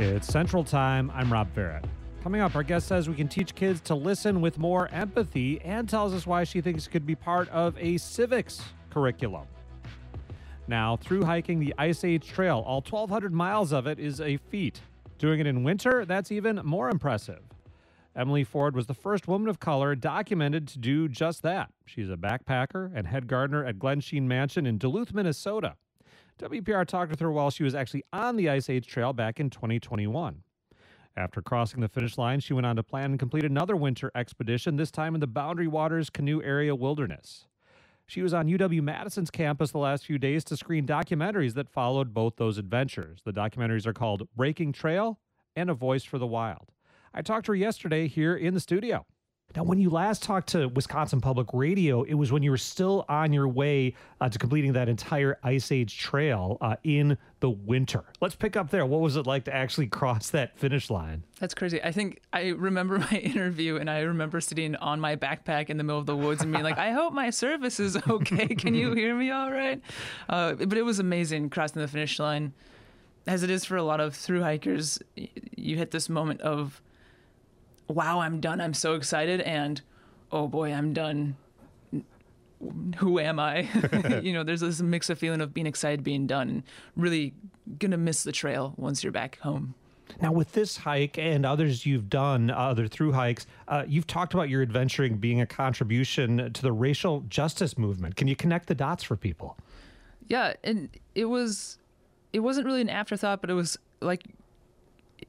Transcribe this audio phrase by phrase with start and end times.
[0.00, 1.10] It's Central Time.
[1.12, 1.84] I'm Rob Ferrett.
[2.22, 5.88] Coming up, our guest says we can teach kids to listen with more empathy and
[5.88, 9.48] tells us why she thinks it could be part of a civics curriculum.
[10.68, 14.80] Now, through hiking the Ice Age Trail, all 1,200 miles of it is a feat.
[15.18, 17.40] Doing it in winter, that's even more impressive.
[18.14, 21.72] Emily Ford was the first woman of color documented to do just that.
[21.86, 25.74] She's a backpacker and head gardener at Glensheen Mansion in Duluth, Minnesota.
[26.38, 29.50] WPR talked with her while she was actually on the Ice Age Trail back in
[29.50, 30.42] 2021.
[31.16, 34.76] After crossing the finish line, she went on to plan and complete another winter expedition,
[34.76, 37.46] this time in the Boundary Waters Canoe Area Wilderness.
[38.06, 42.14] She was on UW Madison's campus the last few days to screen documentaries that followed
[42.14, 43.20] both those adventures.
[43.24, 45.18] The documentaries are called Breaking Trail
[45.56, 46.70] and A Voice for the Wild.
[47.12, 49.04] I talked to her yesterday here in the studio.
[49.56, 53.06] Now, when you last talked to Wisconsin Public Radio, it was when you were still
[53.08, 58.04] on your way uh, to completing that entire Ice Age trail uh, in the winter.
[58.20, 58.84] Let's pick up there.
[58.84, 61.22] What was it like to actually cross that finish line?
[61.40, 61.82] That's crazy.
[61.82, 65.82] I think I remember my interview and I remember sitting on my backpack in the
[65.82, 68.48] middle of the woods and being like, I hope my service is okay.
[68.48, 69.80] Can you hear me all right?
[70.28, 72.52] Uh, but it was amazing crossing the finish line.
[73.26, 74.98] As it is for a lot of through hikers,
[75.56, 76.82] you hit this moment of,
[77.88, 78.60] wow, I'm done.
[78.60, 79.40] I'm so excited.
[79.40, 79.80] And
[80.30, 81.36] oh boy, I'm done.
[82.96, 83.68] Who am I?
[84.22, 86.62] you know, there's this mix of feeling of being excited, being done, and
[86.96, 87.34] really
[87.78, 89.74] gonna miss the trail once you're back home.
[90.20, 94.34] Now, with this hike and others you've done, uh, other through hikes, uh, you've talked
[94.34, 98.16] about your adventuring being a contribution to the racial justice movement.
[98.16, 99.56] Can you connect the dots for people?
[100.26, 101.78] Yeah, and it was,
[102.32, 104.22] it wasn't really an afterthought, but it was like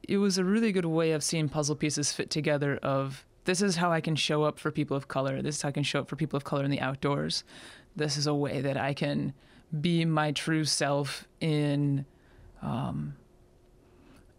[0.08, 3.76] it was a really good way of seeing puzzle pieces fit together of this is
[3.76, 5.42] how I can show up for people of color.
[5.42, 7.42] This is how I can show up for people of color in the outdoors.
[7.96, 9.34] This is a way that I can
[9.80, 12.04] be my true self in
[12.62, 13.14] um,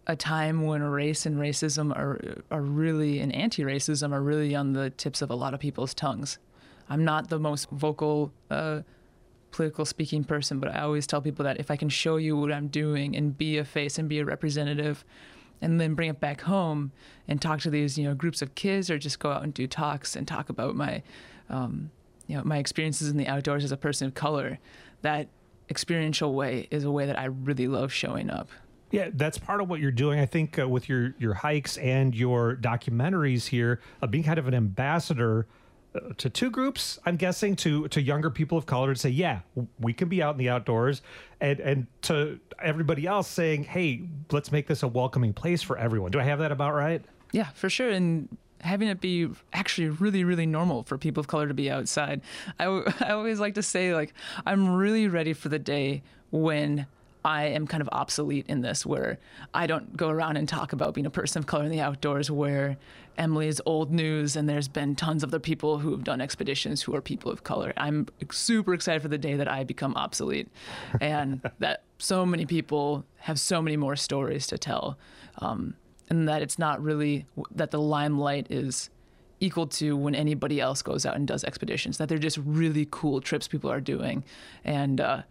[0.07, 2.19] a time when race and racism are
[2.51, 6.37] are really and anti-racism are really on the tips of a lot of people's tongues.
[6.89, 8.81] I'm not the most vocal uh,
[9.51, 12.51] political speaking person, but I always tell people that if I can show you what
[12.51, 15.05] I'm doing and be a face and be a representative
[15.61, 16.91] and then bring it back home
[17.27, 19.67] and talk to these you know groups of kids or just go out and do
[19.67, 21.01] talks and talk about my
[21.49, 21.91] um,
[22.27, 24.59] you know my experiences in the outdoors as a person of color
[25.01, 25.27] that
[25.69, 28.49] experiential way is a way that I really love showing up.
[28.91, 30.19] Yeah, that's part of what you're doing.
[30.19, 34.47] I think uh, with your your hikes and your documentaries here, uh, being kind of
[34.47, 35.47] an ambassador
[36.17, 39.39] to two groups i'm guessing to to younger people of color to say yeah
[39.79, 41.01] we can be out in the outdoors.
[41.39, 46.11] And and to everybody else saying hey let's make this a welcoming place for everyone.
[46.11, 47.03] Do i have that about right?
[47.31, 47.89] Yeah for sure.
[47.89, 52.21] And having it be actually really really normal for people of color to be outside.
[52.59, 52.65] I,
[52.99, 54.13] I always like to say like
[54.45, 56.85] i'm really ready for the day when
[57.23, 59.19] I am kind of obsolete in this, where
[59.53, 62.31] I don't go around and talk about being a person of color in the outdoors,
[62.31, 62.77] where
[63.17, 66.81] Emily is old news and there's been tons of other people who have done expeditions
[66.81, 67.73] who are people of color.
[67.77, 70.49] I'm super excited for the day that I become obsolete
[70.99, 74.97] and that so many people have so many more stories to tell.
[75.37, 75.75] Um,
[76.09, 78.89] and that it's not really that the limelight is
[79.39, 83.21] equal to when anybody else goes out and does expeditions, that they're just really cool
[83.21, 84.23] trips people are doing.
[84.63, 85.21] And, uh,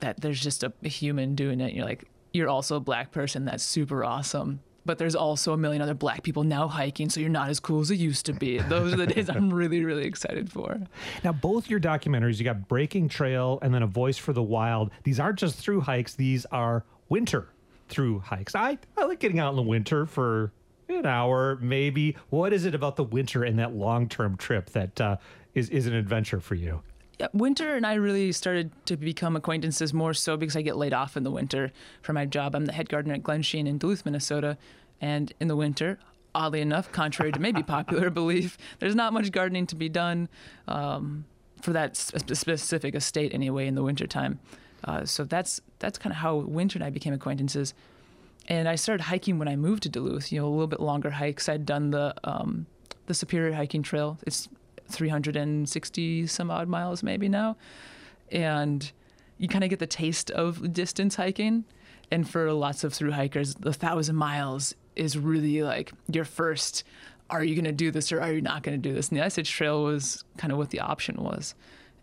[0.00, 1.74] that there's just a, human doing it.
[1.74, 3.44] You're like, you're also a black person.
[3.44, 4.60] That's super awesome.
[4.86, 7.80] But there's also a million other black people now hiking, so you're not as cool
[7.80, 8.58] as it used to be.
[8.58, 10.78] Those are the days I'm really, really excited for.
[11.22, 14.90] Now, both your documentaries, you got Breaking Trail and then A Voice for the Wild.
[15.04, 17.48] These aren't just through hikes, these are winter
[17.88, 18.54] through hikes.
[18.54, 20.52] I, I like getting out in the winter for
[20.88, 22.16] an hour, maybe.
[22.30, 25.16] What is it about the winter and that long term trip that uh,
[25.54, 26.82] is is an adventure for you?
[27.32, 31.16] Winter and I really started to become acquaintances more so because I get laid off
[31.16, 31.72] in the winter
[32.02, 32.54] for my job.
[32.54, 34.56] I'm the head gardener at Glensheen in Duluth, Minnesota.
[35.00, 35.98] And in the winter,
[36.34, 40.28] oddly enough, contrary to maybe popular belief, there's not much gardening to be done
[40.68, 41.24] um,
[41.60, 44.40] for that specific estate anyway in the wintertime.
[44.84, 47.74] Uh, so that's that's kind of how winter and I became acquaintances.
[48.48, 50.32] And I started hiking when I moved to Duluth.
[50.32, 51.48] You know, a little bit longer hikes.
[51.48, 52.66] I'd done the um,
[53.06, 54.18] the Superior Hiking Trail.
[54.26, 54.48] It's
[54.90, 57.56] 360 some odd miles maybe now.
[58.30, 58.90] And
[59.38, 61.64] you kind of get the taste of distance hiking.
[62.10, 66.84] And for lots of through hikers, the thousand miles is really like your first
[67.30, 69.08] are you going to do this or are you not going to do this?
[69.08, 71.54] And the Ice Age Trail was kind of what the option was.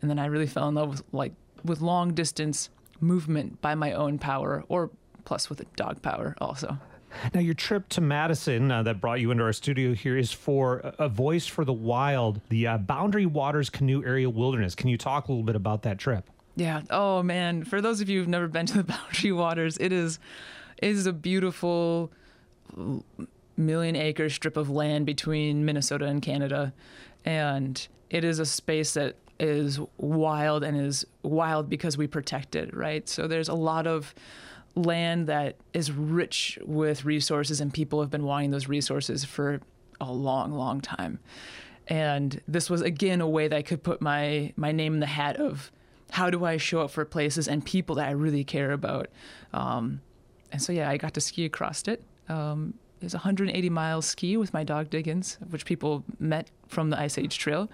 [0.01, 2.69] And then I really fell in love with like with long distance
[2.99, 4.89] movement by my own power or
[5.25, 6.77] plus with a dog power also.
[7.33, 10.93] Now, your trip to Madison uh, that brought you into our studio here is for
[10.99, 14.75] a voice for the wild, the uh, Boundary Waters Canoe Area Wilderness.
[14.75, 16.29] Can you talk a little bit about that trip?
[16.55, 16.81] Yeah.
[16.89, 20.19] Oh man, for those of you who've never been to the Boundary Waters, it is
[20.77, 22.11] It is a beautiful
[23.55, 26.73] million acre strip of land between Minnesota and Canada.
[27.25, 32.75] And it is a space that is wild and is wild because we protect it,
[32.75, 33.07] right?
[33.07, 34.13] So there's a lot of
[34.77, 39.59] land that is rich with resources, and people have been wanting those resources for
[39.99, 41.19] a long, long time.
[41.87, 45.05] And this was again a way that I could put my my name in the
[45.05, 45.71] hat of
[46.11, 49.07] how do I show up for places and people that I really care about.
[49.53, 50.01] Um,
[50.51, 52.03] and so yeah, I got to ski across it.
[52.29, 56.99] Um, it's a 180 miles ski with my dog Diggins, which people met from the
[56.99, 57.69] Ice Age Trail,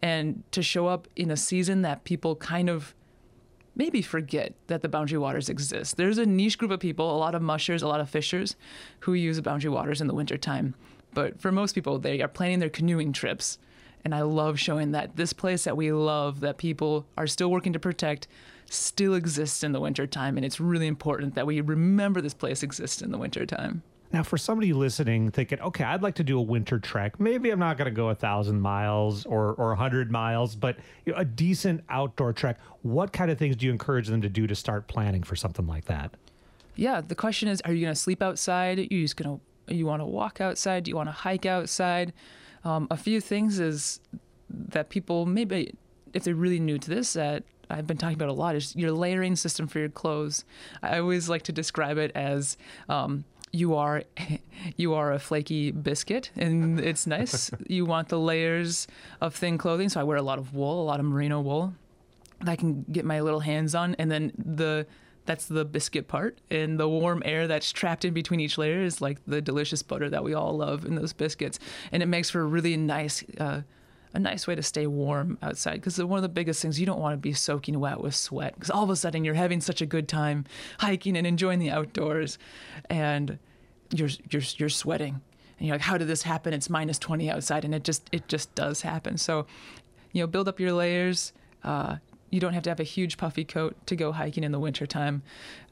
[0.00, 2.94] and to show up in a season that people kind of
[3.74, 5.96] maybe forget that the boundary waters exist.
[5.96, 8.56] There's a niche group of people, a lot of mushers, a lot of fishers,
[9.00, 10.74] who use the boundary waters in the wintertime.
[11.14, 13.58] But for most people, they are planning their canoeing trips.
[14.04, 17.72] And I love showing that this place that we love, that people are still working
[17.72, 18.26] to protect,
[18.68, 20.36] still exists in the wintertime.
[20.36, 23.82] And it's really important that we remember this place exists in the wintertime.
[24.12, 27.18] Now, for somebody listening, thinking, okay, I'd like to do a winter trek.
[27.18, 30.76] Maybe I'm not going to go a thousand miles or or a hundred miles, but
[31.06, 32.58] you know, a decent outdoor trek.
[32.82, 35.66] What kind of things do you encourage them to do to start planning for something
[35.66, 36.14] like that?
[36.76, 38.78] Yeah, the question is, are you going to sleep outside?
[38.78, 40.84] Are you just going to you want to walk outside?
[40.84, 42.12] Do you want to hike outside?
[42.64, 44.00] Um, a few things is
[44.50, 45.74] that people maybe,
[46.12, 48.92] if they're really new to this, that I've been talking about a lot is your
[48.92, 50.44] layering system for your clothes.
[50.82, 52.56] I always like to describe it as
[52.88, 54.02] um, you are
[54.76, 57.50] you are a flaky biscuit and it's nice.
[57.66, 58.86] You want the layers
[59.20, 61.74] of thin clothing so i wear a lot of wool a lot of merino wool
[62.40, 63.94] that i can get my little hands on.
[63.98, 64.86] And then the
[65.24, 66.38] that's the biscuit part.
[66.50, 70.10] And the warm air that's trapped in between each layer is like the delicious butter
[70.10, 71.58] that we all love in those biscuits.
[71.92, 73.62] And it makes for a really nice uh,
[74.14, 77.00] a nice way to stay warm outside because one of the biggest things you don't
[77.00, 79.80] want to be soaking wet with sweat because all of a sudden you're having such
[79.80, 80.44] a good time
[80.78, 82.38] hiking and enjoying the outdoors
[82.90, 83.38] and
[83.90, 85.20] you're you're you're sweating.
[85.58, 86.52] And you're like how did this happen?
[86.52, 89.16] It's minus 20 outside and it just it just does happen.
[89.16, 89.46] So
[90.12, 91.32] you know build up your layers.
[91.64, 91.96] Uh,
[92.30, 95.22] you don't have to have a huge puffy coat to go hiking in the wintertime.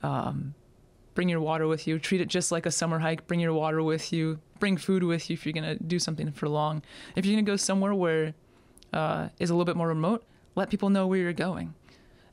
[0.03, 0.55] Um,
[1.15, 3.83] bring your water with you treat it just like a summer hike bring your water
[3.83, 6.83] with you bring food with you if you're to do something for long
[7.17, 8.35] if you're to go somewhere where
[8.93, 10.25] uh, is a little bit more remote
[10.55, 11.75] let people know where you're going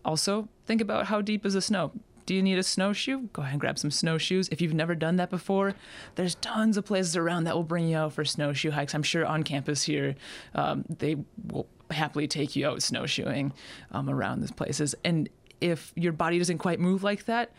[0.03, 1.91] also think about how deep is the snow
[2.27, 3.21] do you need a snowshoe?
[3.31, 4.49] Go ahead and grab some snowshoes.
[4.49, 5.75] If you've never done that before,
[6.15, 8.93] there's tons of places around that will bring you out for snowshoe hikes.
[8.93, 10.13] I'm sure on campus here,
[10.53, 11.15] um, they
[11.45, 13.53] will happily take you out snowshoeing
[13.91, 14.93] um, around these places.
[15.05, 15.29] And
[15.61, 17.51] if your body doesn't quite move like that,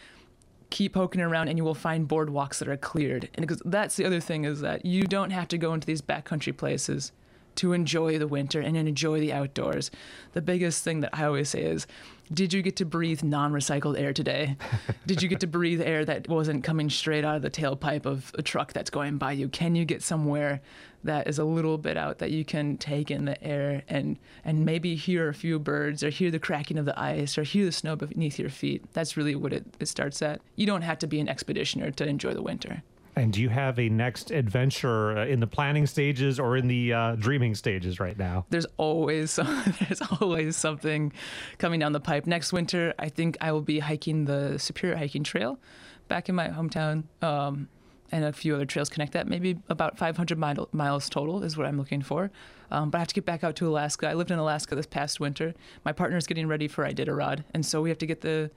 [0.70, 3.28] keep poking around and you will find boardwalks that are cleared.
[3.34, 6.02] And because that's the other thing is that you don't have to go into these
[6.02, 7.12] backcountry places
[7.58, 9.90] to enjoy the winter and enjoy the outdoors.
[10.32, 11.86] The biggest thing that I always say is,
[12.32, 14.56] did you get to breathe non-recycled air today?
[15.06, 18.32] did you get to breathe air that wasn't coming straight out of the tailpipe of
[18.38, 19.48] a truck that's going by you?
[19.48, 20.60] Can you get somewhere
[21.04, 24.64] that is a little bit out that you can take in the air and and
[24.64, 27.72] maybe hear a few birds or hear the cracking of the ice or hear the
[27.72, 28.84] snow beneath your feet?
[28.92, 30.40] That's really what it, it starts at.
[30.54, 32.82] You don't have to be an expeditioner to enjoy the winter.
[33.18, 36.92] And do you have a next adventure uh, in the planning stages or in the
[36.92, 38.46] uh, dreaming stages right now?
[38.50, 39.36] There's always
[39.80, 41.12] there's always something
[41.58, 42.26] coming down the pipe.
[42.26, 45.58] Next winter, I think I will be hiking the Superior Hiking Trail
[46.06, 47.04] back in my hometown.
[47.20, 47.68] Um,
[48.10, 49.26] and a few other trails connect that.
[49.26, 52.30] Maybe about 500 mile, miles total is what I'm looking for.
[52.70, 54.08] Um, but I have to get back out to Alaska.
[54.08, 55.54] I lived in Alaska this past winter.
[55.84, 58.50] My partner's getting ready for Iditarod, and so we have to get the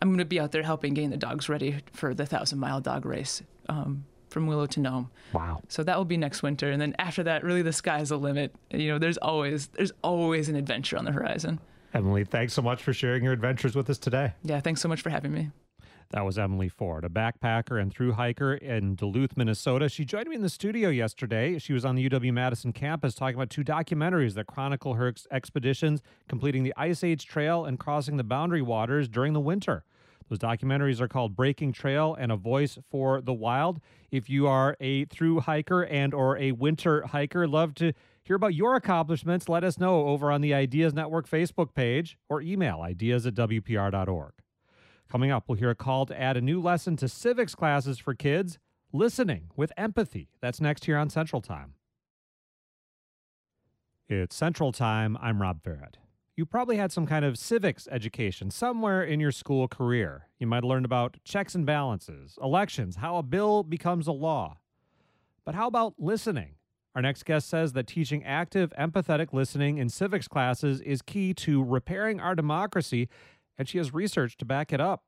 [0.00, 2.80] I'm going to be out there helping getting the dogs ready for the thousand mile
[2.80, 5.10] dog race um, from Willow to Nome.
[5.32, 5.62] Wow!
[5.68, 8.54] So that will be next winter, and then after that, really the sky's the limit.
[8.70, 11.60] You know, there's always there's always an adventure on the horizon.
[11.94, 14.34] Emily, thanks so much for sharing your adventures with us today.
[14.42, 15.50] Yeah, thanks so much for having me.
[16.10, 19.90] That was Emily Ford, a backpacker and through hiker in Duluth, Minnesota.
[19.90, 21.58] She joined me in the studio yesterday.
[21.58, 26.00] She was on the UW Madison campus talking about two documentaries that chronicle her expeditions,
[26.26, 29.84] completing the Ice Age Trail and crossing the boundary waters during the winter.
[30.28, 33.80] Those documentaries are called Breaking Trail and A Voice for the Wild.
[34.10, 37.92] If you are a through hiker and or a winter hiker, love to
[38.22, 39.48] hear about your accomplishments.
[39.48, 44.32] Let us know over on the Ideas Network Facebook page or email ideas at WPR.org.
[45.10, 48.14] Coming up, we'll hear a call to add a new lesson to civics classes for
[48.14, 48.58] kids,
[48.92, 50.28] listening with empathy.
[50.42, 51.74] That's next here on Central Time.
[54.06, 55.16] It's Central Time.
[55.20, 55.96] I'm Rob Ferrett
[56.38, 60.28] you probably had some kind of civics education somewhere in your school career.
[60.38, 64.58] You might have learned about checks and balances, elections, how a bill becomes a law.
[65.44, 66.54] But how about listening?
[66.94, 71.64] Our next guest says that teaching active, empathetic listening in civics classes is key to
[71.64, 73.08] repairing our democracy,
[73.58, 75.02] and she has research to back it up.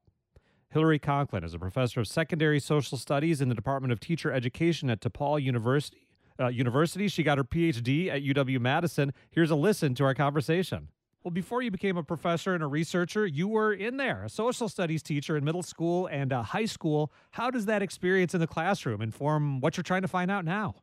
[0.71, 4.91] Hilary Conklin is a professor of secondary social studies in the Department of Teacher Education
[4.91, 6.09] at DePaul University.
[6.41, 7.07] Uh, University.
[7.07, 9.13] She got her PhD at UW Madison.
[9.31, 10.89] Here's a listen to our conversation.
[11.23, 14.71] Well, before you became a professor and a researcher, you were in there, a social
[14.71, 17.13] studies teacher in middle school and uh, high school.
[17.33, 20.77] How does that experience in the classroom inform what you're trying to find out now?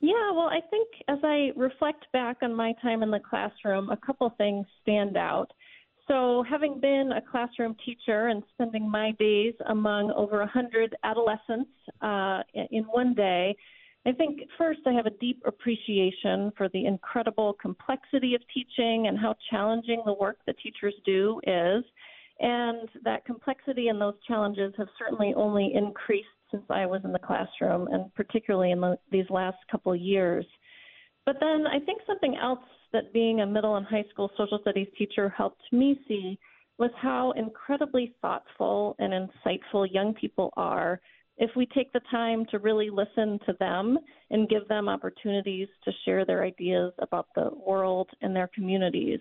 [0.00, 3.98] Yeah, well, I think as I reflect back on my time in the classroom, a
[3.98, 5.52] couple things stand out.
[6.08, 12.40] So, having been a classroom teacher and spending my days among over 100 adolescents uh,
[12.70, 13.54] in one day,
[14.04, 19.18] I think first I have a deep appreciation for the incredible complexity of teaching and
[19.18, 21.84] how challenging the work that teachers do is.
[22.40, 27.18] And that complexity and those challenges have certainly only increased since I was in the
[27.18, 30.44] classroom, and particularly in the, these last couple years.
[31.24, 32.58] But then I think something else
[32.92, 36.38] that being a middle and high school social studies teacher helped me see
[36.78, 41.00] was how incredibly thoughtful and insightful young people are
[41.38, 43.98] if we take the time to really listen to them
[44.30, 49.20] and give them opportunities to share their ideas about the world and their communities.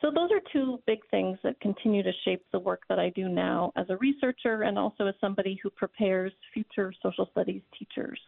[0.00, 3.28] So, those are two big things that continue to shape the work that I do
[3.28, 8.20] now as a researcher and also as somebody who prepares future social studies teachers.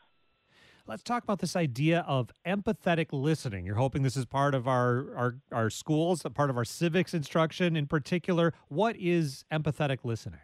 [0.89, 3.65] Let's talk about this idea of empathetic listening.
[3.65, 7.77] You're hoping this is part of our, our, our schools, part of our civics instruction
[7.77, 8.53] in particular.
[8.67, 10.41] What is empathetic listening?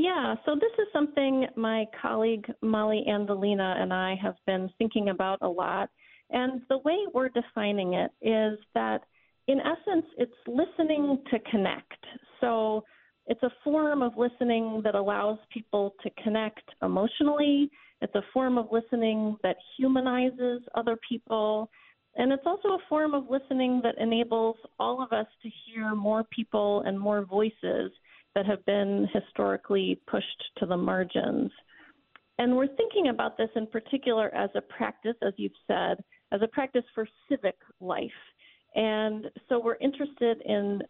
[0.00, 5.38] Yeah, so this is something my colleague Molly Andolina and I have been thinking about
[5.42, 5.90] a lot.
[6.30, 9.02] And the way we're defining it is that,
[9.48, 11.98] in essence, it's listening to connect.
[12.40, 12.84] So
[13.26, 17.68] it's a form of listening that allows people to connect emotionally.
[18.00, 21.70] It's a form of listening that humanizes other people.
[22.14, 26.22] And it's also a form of listening that enables all of us to hear more
[26.22, 27.90] people and more voices
[28.34, 31.50] that have been historically pushed to the margins.
[32.38, 36.48] And we're thinking about this in particular as a practice, as you've said, as a
[36.48, 38.10] practice for civic life.
[38.74, 40.82] And so we're interested in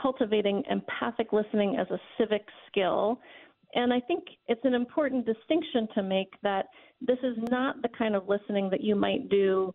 [0.00, 3.20] cultivating empathic listening as a civic skill.
[3.74, 6.66] And I think it's an important distinction to make that
[7.00, 9.74] this is not the kind of listening that you might do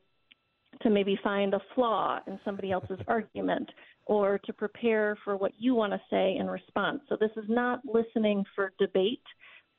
[0.81, 3.69] to maybe find a flaw in somebody else's argument
[4.07, 7.01] or to prepare for what you want to say in response.
[7.09, 9.21] So this is not listening for debate,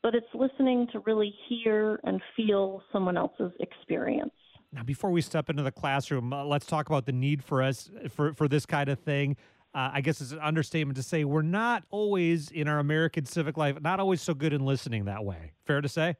[0.02, 4.32] but it's listening to really hear and feel someone else's experience.
[4.72, 7.90] Now, before we step into the classroom, uh, let's talk about the need for us
[8.10, 9.36] for, for this kind of thing.
[9.74, 13.56] Uh, I guess it's an understatement to say we're not always in our American civic
[13.56, 15.52] life, not always so good in listening that way.
[15.66, 16.16] Fair to say?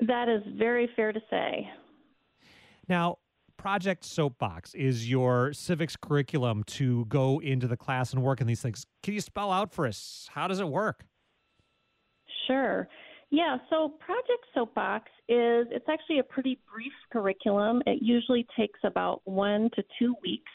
[0.00, 1.70] That is very fair to say.
[2.88, 3.18] Now,
[3.56, 8.60] Project Soapbox is your civics curriculum to go into the class and work on these
[8.60, 8.84] things.
[9.02, 11.04] Can you spell out for us how does it work?
[12.46, 12.88] Sure.
[13.30, 17.82] Yeah, so Project Soapbox is it's actually a pretty brief curriculum.
[17.86, 20.52] It usually takes about 1 to 2 weeks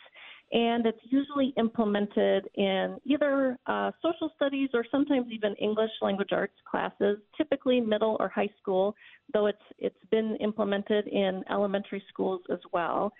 [0.51, 6.55] and it's usually implemented in either uh, social studies or sometimes even English language arts
[6.69, 8.95] classes, typically middle or high school,
[9.31, 13.13] though it's it's been implemented in elementary schools as well.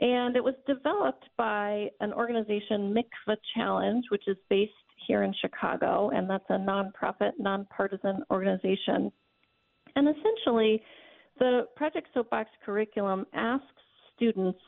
[0.00, 4.72] And it was developed by an organization, Mikva Challenge, which is based
[5.06, 9.10] here in Chicago, and that's a nonprofit, nonpartisan organization.
[9.96, 10.82] And essentially,
[11.38, 13.66] the Project Soapbox curriculum asks
[14.16, 14.58] students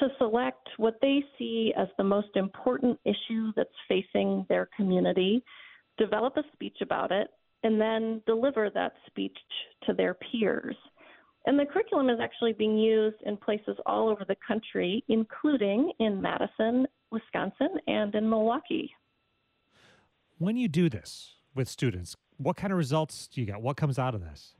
[0.00, 5.42] to select what they see as the most important issue that's facing their community,
[5.98, 7.28] develop a speech about it,
[7.62, 9.36] and then deliver that speech
[9.86, 10.76] to their peers.
[11.46, 16.20] And the curriculum is actually being used in places all over the country, including in
[16.20, 18.92] Madison, Wisconsin, and in Milwaukee.
[20.38, 23.60] When you do this with students, what kind of results do you get?
[23.60, 24.54] What comes out of this?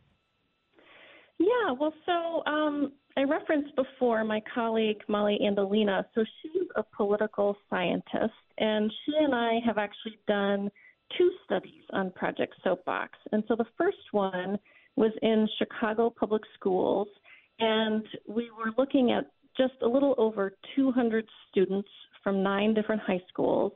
[1.41, 6.05] Yeah, well, so um, I referenced before my colleague Molly Andolina.
[6.15, 10.71] So she's a political scientist, and she and I have actually done
[11.17, 13.19] two studies on Project Soapbox.
[13.33, 14.59] And so the first one
[14.97, 17.09] was in Chicago Public Schools,
[17.59, 19.25] and we were looking at
[19.57, 21.89] just a little over 200 students
[22.23, 23.73] from nine different high schools.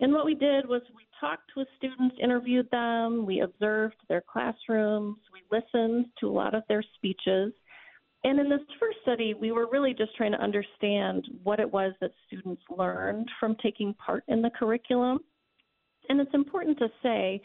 [0.00, 5.16] And what we did was we talked with students, interviewed them, we observed their classrooms,
[5.32, 7.52] we listened to a lot of their speeches.
[8.24, 11.92] And in this first study, we were really just trying to understand what it was
[12.00, 15.20] that students learned from taking part in the curriculum.
[16.08, 17.40] And it's important to say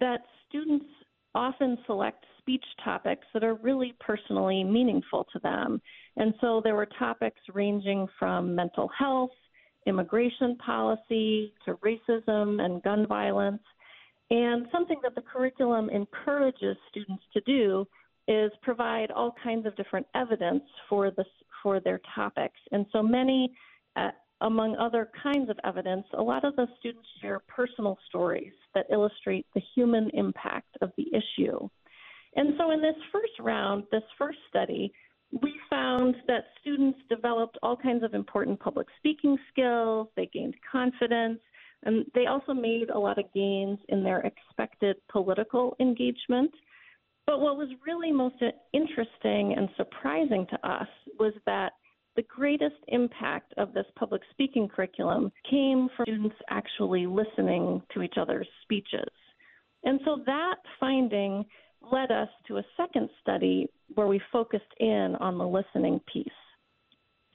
[0.00, 0.86] that students
[1.34, 5.80] often select speech topics that are really personally meaningful to them.
[6.16, 9.30] And so there were topics ranging from mental health,
[9.86, 13.62] immigration policy, to racism and gun violence.
[14.30, 17.86] And something that the curriculum encourages students to do
[18.28, 21.26] is provide all kinds of different evidence for this
[21.62, 22.58] for their topics.
[22.72, 23.52] And so many,
[23.94, 28.86] uh, among other kinds of evidence, a lot of the students share personal stories that
[28.90, 31.68] illustrate the human impact of the issue.
[32.34, 34.92] And so in this first round, this first study,
[35.32, 41.40] we found that students developed all kinds of important public speaking skills, they gained confidence,
[41.84, 46.50] and they also made a lot of gains in their expected political engagement.
[47.26, 48.36] But what was really most
[48.72, 51.72] interesting and surprising to us was that
[52.14, 58.14] the greatest impact of this public speaking curriculum came from students actually listening to each
[58.16, 59.08] other's speeches.
[59.84, 61.44] And so that finding
[61.92, 66.28] led us to a second study where we focused in on the listening piece.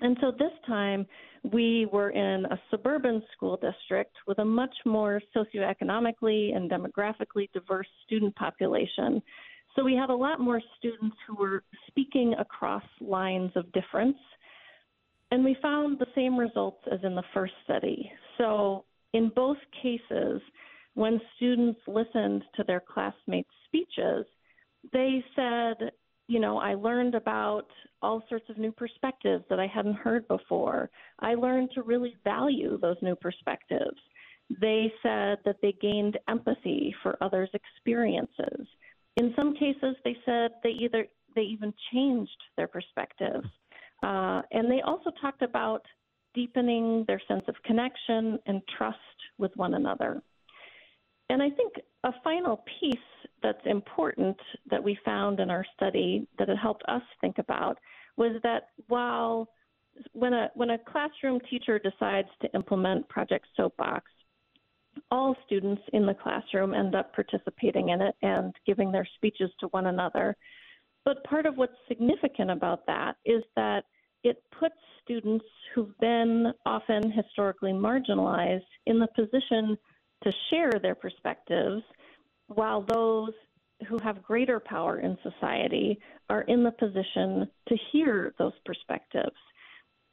[0.01, 1.05] And so this time
[1.43, 7.87] we were in a suburban school district with a much more socioeconomically and demographically diverse
[8.05, 9.21] student population.
[9.75, 14.17] So we had a lot more students who were speaking across lines of difference.
[15.29, 18.11] And we found the same results as in the first study.
[18.37, 20.41] So in both cases,
[20.95, 24.25] when students listened to their classmates' speeches,
[24.93, 25.91] they said,
[26.27, 27.67] you know, I learned about
[28.01, 30.89] all sorts of new perspectives that I hadn't heard before.
[31.19, 33.99] I learned to really value those new perspectives.
[34.59, 38.67] They said that they gained empathy for others' experiences.
[39.17, 43.47] In some cases, they said they either they even changed their perspectives,
[44.03, 45.85] uh, and they also talked about
[46.33, 48.97] deepening their sense of connection and trust
[49.37, 50.21] with one another.
[51.29, 51.73] And I think
[52.03, 52.99] a final piece
[53.43, 54.37] that's important
[54.69, 57.77] that we found in our study that it helped us think about
[58.17, 59.47] was that while
[60.13, 64.05] when a when a classroom teacher decides to implement Project Soapbox,
[65.09, 69.67] all students in the classroom end up participating in it and giving their speeches to
[69.67, 70.35] one another.
[71.03, 73.85] But part of what's significant about that is that
[74.23, 79.77] it puts students who've been often historically marginalized in the position
[80.23, 81.81] to share their perspectives
[82.55, 83.31] while those
[83.87, 89.35] who have greater power in society are in the position to hear those perspectives.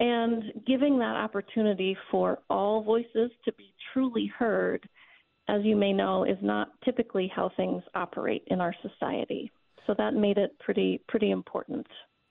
[0.00, 4.88] And giving that opportunity for all voices to be truly heard,
[5.48, 9.50] as you may know, is not typically how things operate in our society.
[9.86, 11.86] So that made it pretty pretty important.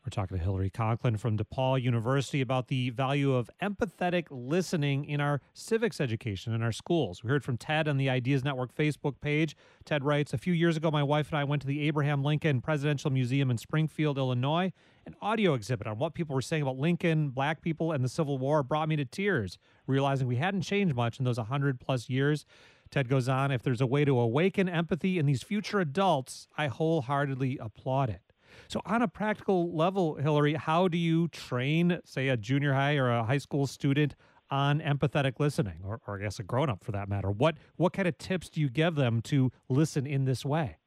[0.07, 5.19] We're talking to Hilary Conklin from DePaul University about the value of empathetic listening in
[5.19, 7.25] our civics education in our schools.
[7.25, 9.57] We heard from Ted on the Ideas Network Facebook page.
[9.83, 12.61] Ted writes A few years ago, my wife and I went to the Abraham Lincoln
[12.61, 14.71] Presidential Museum in Springfield, Illinois.
[15.05, 18.37] An audio exhibit on what people were saying about Lincoln, black people, and the Civil
[18.37, 22.45] War brought me to tears, realizing we hadn't changed much in those 100 plus years.
[22.91, 26.67] Ted goes on If there's a way to awaken empathy in these future adults, I
[26.67, 28.21] wholeheartedly applaud it.
[28.67, 33.09] So, on a practical level, Hilary, how do you train, say, a junior high or
[33.09, 34.15] a high school student
[34.49, 37.29] on empathetic listening, or, or I guess a grown up for that matter?
[37.29, 40.77] What what kind of tips do you give them to listen in this way?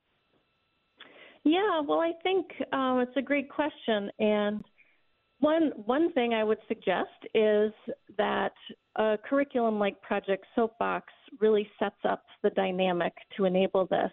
[1.45, 4.63] Yeah, well, I think um, it's a great question, and
[5.41, 7.73] one one thing I would suggest is
[8.19, 8.53] that
[8.97, 11.07] a curriculum like Project Soapbox
[11.41, 14.11] really sets up the dynamic to enable this.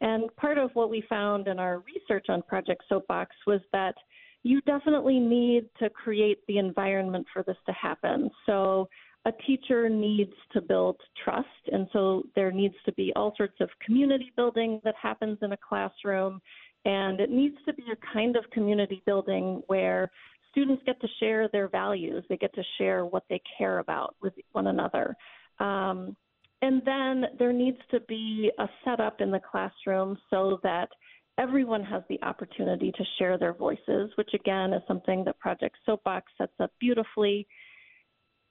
[0.00, 3.94] And part of what we found in our research on Project Soapbox was that
[4.42, 8.30] you definitely need to create the environment for this to happen.
[8.44, 8.88] So
[9.24, 13.70] a teacher needs to build trust, and so there needs to be all sorts of
[13.84, 16.40] community building that happens in a classroom.
[16.84, 20.10] And it needs to be a kind of community building where
[20.50, 24.34] students get to share their values, they get to share what they care about with
[24.52, 25.16] one another.
[25.58, 26.14] Um,
[26.64, 30.88] and then there needs to be a setup in the classroom so that
[31.36, 36.32] everyone has the opportunity to share their voices, which again is something that Project Soapbox
[36.38, 37.46] sets up beautifully.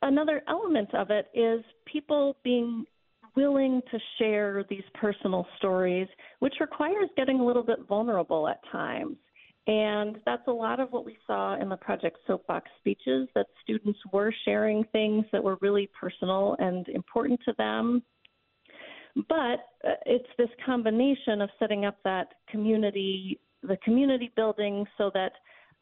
[0.03, 2.85] Another element of it is people being
[3.35, 9.17] willing to share these personal stories, which requires getting a little bit vulnerable at times.
[9.65, 13.99] And that's a lot of what we saw in the Project Soapbox speeches that students
[14.11, 18.03] were sharing things that were really personal and important to them.
[19.29, 25.33] But uh, it's this combination of setting up that community, the community building, so that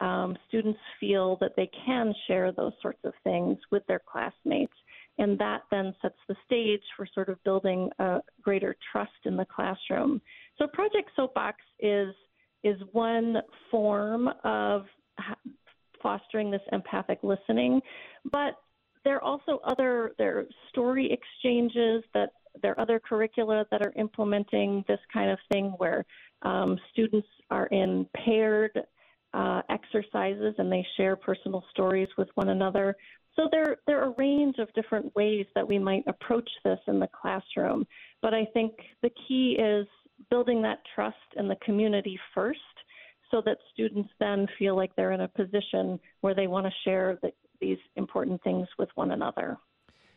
[0.06, 4.74] um, students feel that they can share those sorts of things with their classmates.
[5.18, 9.46] And that then sets the stage for sort of building a greater trust in the
[9.46, 10.22] classroom.
[10.58, 12.14] So Project Soapbox is
[12.64, 13.38] is one
[13.70, 14.86] form of
[16.02, 17.82] fostering this empathic listening,
[18.32, 18.56] but
[19.04, 22.30] there are also other there are story exchanges that
[22.62, 26.06] there are other curricula that are implementing this kind of thing where
[26.44, 28.84] um, students are in paired
[29.34, 32.96] uh, exercises and they share personal stories with one another.
[33.36, 37.00] So there, there are a range of different ways that we might approach this in
[37.00, 37.88] the classroom.
[38.22, 39.88] But I think the key is
[40.30, 42.60] building that trust in the community first
[43.30, 47.18] so that students then feel like they're in a position where they want to share
[47.22, 49.58] the, these important things with one another.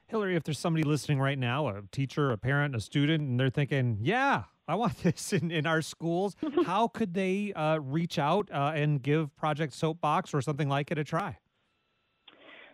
[0.07, 3.51] Hilary, if there's somebody listening right now, a teacher, a parent, a student, and they're
[3.51, 6.37] thinking, yeah, I want this in, in our schools,
[6.67, 10.99] how could they uh, reach out uh, and give Project Soapbox or something like it
[10.99, 11.39] a try?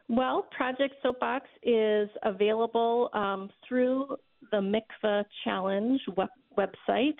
[0.08, 4.16] Well, Project Soapbox is available um, through
[4.50, 7.16] the Mikva Challenge web- website.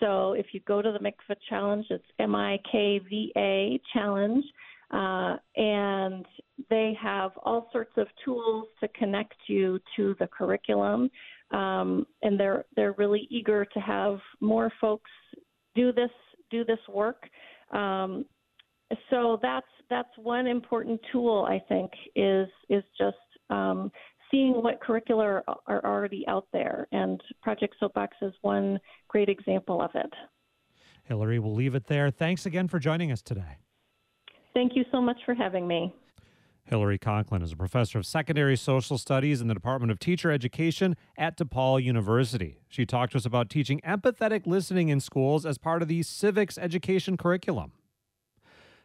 [0.00, 4.44] So if you go to the Mikva Challenge, it's M I K V A Challenge,
[4.90, 6.26] uh, and
[6.70, 11.10] they have all sorts of tools to connect you to the curriculum.
[11.50, 15.10] Um, and they're they're really eager to have more folks
[15.74, 16.10] do this
[16.50, 17.28] do this work.
[17.70, 18.24] Um,
[19.10, 23.16] so that's that's one important tool I think is is just
[23.50, 23.92] um,
[24.30, 29.80] seeing what curricula are, are already out there, and Project Soapbox is one great example
[29.80, 30.12] of it.
[31.04, 32.10] Hilary, we'll leave it there.
[32.10, 33.58] Thanks again for joining us today.
[34.54, 35.94] Thank you so much for having me.
[36.66, 40.96] Hilary Conklin is a professor of secondary social studies in the Department of Teacher Education
[41.18, 42.58] at DePaul University.
[42.68, 46.56] She talked to us about teaching empathetic listening in schools as part of the civics
[46.56, 47.72] education curriculum.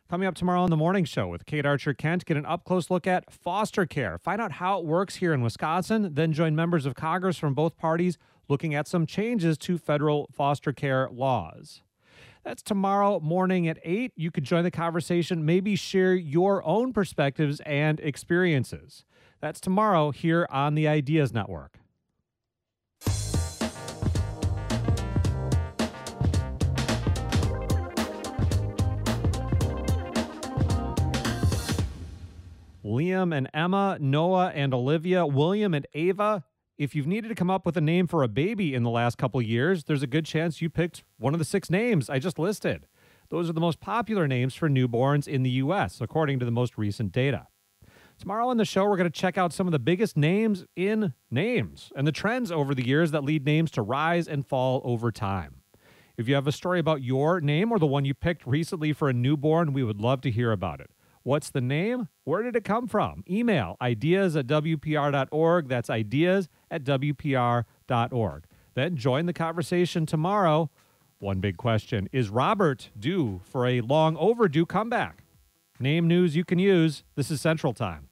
[0.09, 2.89] Coming up tomorrow on the morning show with Kate Archer Kent, get an up close
[2.89, 4.17] look at foster care.
[4.17, 7.77] Find out how it works here in Wisconsin, then join members of Congress from both
[7.77, 8.17] parties
[8.47, 11.83] looking at some changes to federal foster care laws.
[12.43, 14.13] That's tomorrow morning at 8.
[14.15, 19.05] You could join the conversation, maybe share your own perspectives and experiences.
[19.41, 21.78] That's tomorrow here on the Ideas Network.
[32.89, 36.43] Liam and Emma, Noah and Olivia, William and Ava.
[36.77, 39.17] If you've needed to come up with a name for a baby in the last
[39.17, 42.39] couple years, there's a good chance you picked one of the six names I just
[42.39, 42.87] listed.
[43.29, 46.77] Those are the most popular names for newborns in the U.S., according to the most
[46.79, 47.47] recent data.
[48.17, 51.13] Tomorrow on the show, we're going to check out some of the biggest names in
[51.29, 55.11] names and the trends over the years that lead names to rise and fall over
[55.11, 55.61] time.
[56.17, 59.09] If you have a story about your name or the one you picked recently for
[59.09, 60.89] a newborn, we would love to hear about it.
[61.23, 62.07] What's the name?
[62.23, 63.23] Where did it come from?
[63.29, 65.67] Email ideas at WPR.org.
[65.67, 68.43] That's ideas at WPR.org.
[68.73, 70.69] Then join the conversation tomorrow.
[71.19, 75.23] One big question Is Robert due for a long overdue comeback?
[75.79, 77.03] Name news you can use.
[77.15, 78.08] This is Central Time.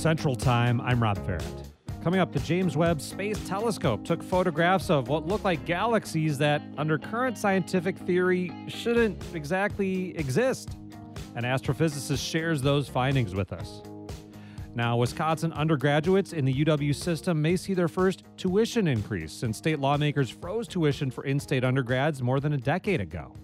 [0.00, 0.80] Central Time.
[0.80, 1.68] I'm Rob Ferrett.
[2.02, 6.62] Coming up, the James Webb Space Telescope took photographs of what look like galaxies that,
[6.78, 10.78] under current scientific theory, shouldn't exactly exist.
[11.34, 13.82] An astrophysicist shares those findings with us.
[14.74, 19.80] Now, Wisconsin undergraduates in the UW system may see their first tuition increase since state
[19.80, 23.34] lawmakers froze tuition for in state undergrads more than a decade ago.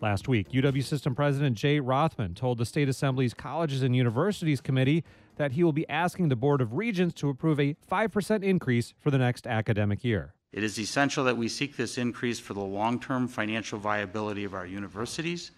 [0.00, 5.02] Last week, UW System President Jay Rothman told the State Assembly's Colleges and Universities Committee
[5.38, 9.10] that he will be asking the Board of Regents to approve a 5% increase for
[9.10, 10.34] the next academic year.
[10.52, 14.54] It is essential that we seek this increase for the long term financial viability of
[14.54, 15.50] our universities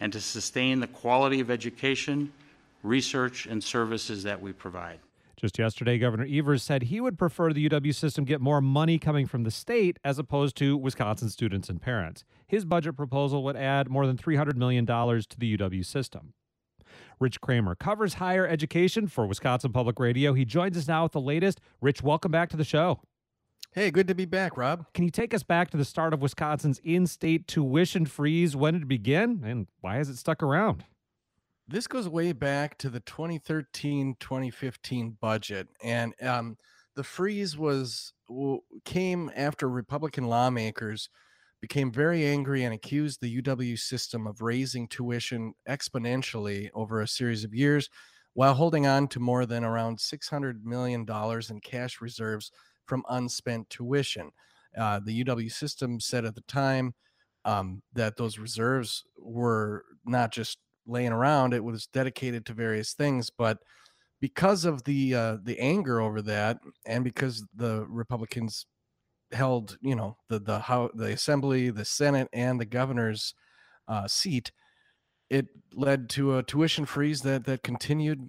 [0.00, 2.32] and to sustain the quality of education,
[2.82, 4.98] research, and services that we provide.
[5.36, 9.26] Just yesterday, Governor Evers said he would prefer the UW system get more money coming
[9.26, 12.24] from the state as opposed to Wisconsin students and parents.
[12.46, 16.34] His budget proposal would add more than $300 million to the UW system.
[17.18, 20.32] Rich Kremer covers higher education for Wisconsin Public Radio.
[20.32, 21.60] He joins us now with the latest.
[21.80, 23.00] Rich, welcome back to the show.
[23.72, 24.86] Hey, good to be back, Rob.
[24.94, 28.56] Can you take us back to the start of Wisconsin's in state tuition freeze?
[28.56, 30.84] When did it begin and why has it stuck around?
[31.68, 35.68] This goes way back to the 2013 2015 budget.
[35.84, 36.56] And um,
[36.96, 38.12] the freeze was
[38.84, 41.08] came after Republican lawmakers
[41.60, 47.44] became very angry and accused the UW system of raising tuition exponentially over a series
[47.44, 47.88] of years
[48.34, 51.06] while holding on to more than around $600 million
[51.50, 52.50] in cash reserves
[52.86, 54.30] from unspent tuition.
[54.76, 56.94] Uh, the UW system said at the time
[57.44, 63.30] um, that those reserves were not just laying around; it was dedicated to various things.
[63.30, 63.58] But
[64.20, 68.66] because of the uh, the anger over that, and because the Republicans
[69.32, 73.34] held, you know, the the how the Assembly, the Senate, and the governor's
[73.88, 74.52] uh, seat,
[75.28, 78.28] it led to a tuition freeze that that continued,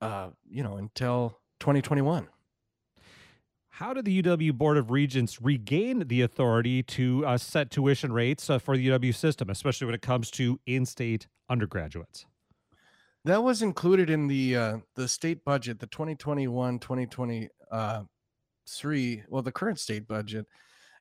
[0.00, 2.28] uh, you know, until 2021.
[3.70, 8.50] How did the UW Board of Regents regain the authority to uh, set tuition rates
[8.50, 12.26] uh, for the UW system, especially when it comes to in-state undergraduates?
[13.24, 17.48] That was included in the uh, the state budget, the 2021 2023,
[18.68, 20.46] uh, well, the current state budget,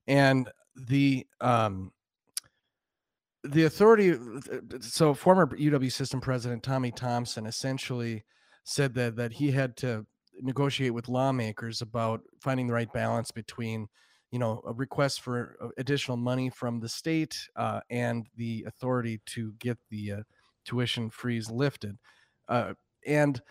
[0.08, 1.92] and the um,
[3.44, 4.16] the authority.
[4.82, 8.24] So, former UW system president Tommy Thompson essentially
[8.64, 10.06] said that that he had to
[10.42, 13.88] negotiate with lawmakers about finding the right balance between
[14.32, 19.20] you know a request for uh, additional money from the state uh, and the authority
[19.26, 20.22] to get the uh,
[20.66, 21.98] tuition freeze lifted
[22.50, 22.74] uh,
[23.06, 23.42] and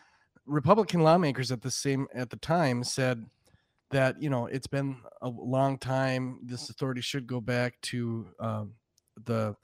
[0.47, 3.25] republican lawmakers at the same at the time said
[3.91, 8.73] that you know it's been a long time this authority should go back to um,
[9.25, 9.55] the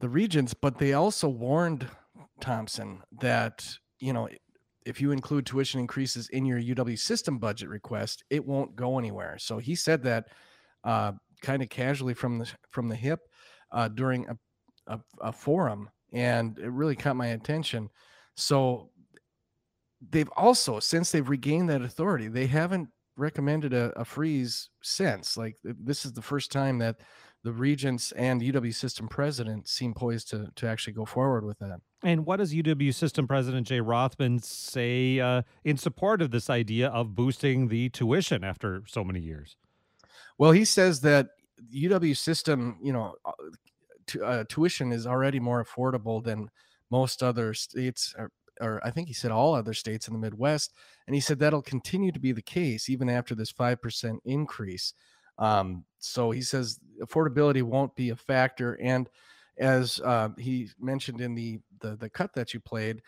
[0.00, 1.88] the regents but they also warned
[2.40, 3.66] thompson that
[3.98, 4.28] you know
[4.86, 9.36] if you include tuition increases in your UW system budget request, it won't go anywhere.
[9.36, 10.28] So he said that
[10.84, 13.18] uh, kind of casually from the from the hip
[13.72, 14.36] uh, during a,
[14.86, 17.88] a, a forum, and it really caught my attention.
[18.36, 18.90] So
[20.10, 25.36] they've also since they've regained that authority, they haven't recommended a, a freeze since.
[25.36, 26.96] Like this is the first time that
[27.44, 31.80] the regents and UW system president seem poised to to actually go forward with that.
[32.02, 36.88] And what does UW system president Jay Rothman say uh, in support of this idea
[36.88, 39.56] of boosting the tuition after so many years?
[40.38, 41.28] Well, he says that
[41.74, 43.32] UW system, you know, uh,
[44.06, 46.50] t- uh, tuition is already more affordable than
[46.90, 48.14] most other states,
[48.60, 50.72] or, I think he said all other states in the Midwest.
[51.06, 54.94] And he said that'll continue to be the case even after this 5% increase.
[55.38, 58.78] Um, so he says affordability won't be a factor.
[58.80, 59.08] And
[59.58, 63.02] as uh, he mentioned in the, the the cut that you played,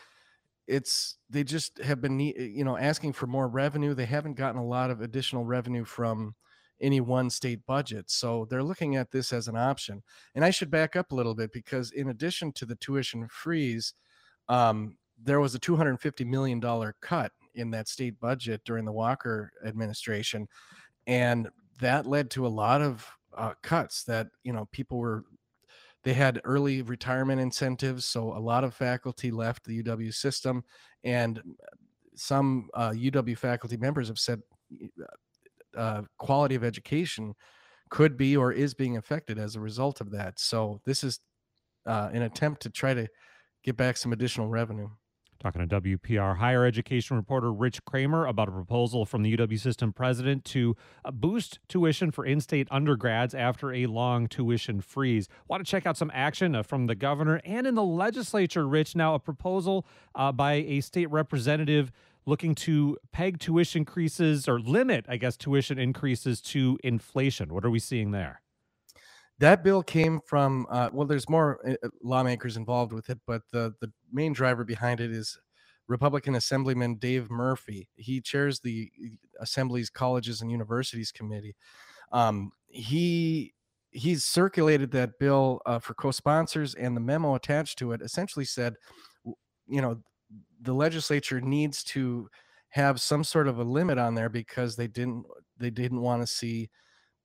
[0.67, 3.95] it's they just have been you know asking for more revenue.
[3.95, 6.35] They haven't gotten a lot of additional revenue from
[6.81, 8.11] any one state budget.
[8.11, 10.03] So they're looking at this as an option.
[10.35, 13.95] And I should back up a little bit because in addition to the tuition freeze,
[14.49, 16.61] um, there was a $250 million
[17.01, 20.47] cut in that state budget during the Walker administration.
[21.07, 21.49] And
[21.81, 25.25] that led to a lot of uh, cuts that you know people were
[26.05, 30.65] they had early retirement incentives so a lot of faculty left the uw system
[31.05, 31.41] and
[32.15, 34.41] some uh, uw faculty members have said
[35.77, 37.35] uh, quality of education
[37.91, 41.21] could be or is being affected as a result of that so this is
[41.87, 43.07] uh, an attempt to try to
[43.63, 44.89] get back some additional revenue
[45.41, 49.93] Talking to WPR higher education reporter Rich Kremer about a proposal from the UW system
[49.93, 55.29] president to uh, boost tuition for in state undergrads after a long tuition freeze.
[55.47, 58.97] Want to check out some action uh, from the governor and in the legislature, Rich?
[58.97, 61.93] Now, a proposal uh, by a state representative
[62.27, 67.55] looking to peg tuition increases or limit, I guess, tuition increases to inflation.
[67.55, 68.43] What are we seeing there?
[69.39, 73.43] That bill came from uh, well, there's more uh, uh, lawmakers involved with it, but
[73.53, 75.39] the the main driver behind it is
[75.87, 77.89] Republican Assemblyman Dave Murphy.
[77.95, 78.91] He chairs the
[79.41, 81.55] Assembly's Colleges and Universities Committee.
[82.13, 83.55] Um, he
[83.91, 88.75] he's circulated that bill uh, for co-sponsors, and the memo attached to it essentially said,
[89.69, 90.03] you know,
[90.61, 92.29] the legislature needs to
[92.71, 95.25] have some sort of a limit on there because they didn't
[95.59, 96.69] they didn't want to see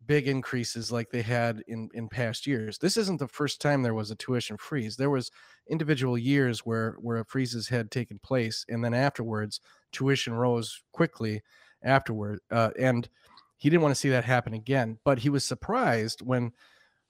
[0.06, 2.78] big increases like they had in in past years.
[2.78, 4.96] This isn't the first time there was a tuition freeze.
[4.96, 5.32] There was
[5.70, 9.60] individual years where where freezes had taken place, and then afterwards
[9.92, 11.42] tuition rose quickly
[11.84, 12.40] afterward.
[12.52, 13.10] Uh, and
[13.58, 15.00] he didn't want to see that happen again.
[15.04, 16.52] But he was surprised when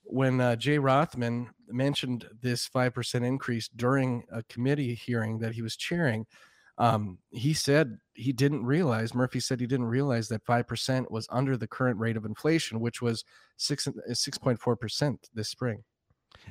[0.03, 5.61] when uh, Jay Rothman mentioned this five percent increase during a committee hearing that he
[5.61, 6.25] was chairing
[6.77, 11.57] um, he said he didn't realize murphy said he didn't realize that 5% was under
[11.57, 13.23] the current rate of inflation which was
[13.57, 15.83] 6 6.4% this spring.